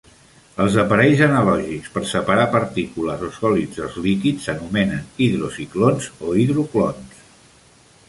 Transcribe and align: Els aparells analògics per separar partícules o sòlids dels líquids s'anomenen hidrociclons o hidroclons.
Els 0.63 0.77
aparells 0.83 1.19
analògics 1.25 1.91
per 1.97 2.03
separar 2.13 2.47
partícules 2.57 3.27
o 3.29 3.31
sòlids 3.37 3.83
dels 3.83 4.01
líquids 4.09 4.49
s'anomenen 4.51 5.07
hidrociclons 5.29 6.13
o 6.31 6.37
hidroclons. 6.45 7.27